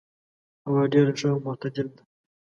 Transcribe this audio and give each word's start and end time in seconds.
هوا 0.67 0.83
ډېر 0.93 1.07
ښه 1.17 1.27
او 1.31 1.37
معتدل 1.45 1.87
ده. 1.95 2.01